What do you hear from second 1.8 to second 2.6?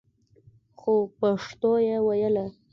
يې ويله.